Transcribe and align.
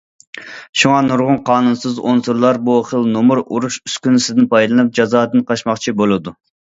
شۇڭا 0.83 1.01
نۇرغۇن 1.07 1.35
قانۇنسىز 1.49 1.99
ئۇنسۇرلار 2.13 2.59
بۇ 2.69 2.77
خىل 2.87 3.05
نومۇر 3.17 3.43
ئۆرۈش 3.43 3.77
ئۈسكۈنىسىدىن 3.83 4.49
پايدىلىنىپ 4.55 4.91
جازادىن 5.01 5.45
قاچماقچى 5.53 5.95
بولىدۇ. 6.01 6.35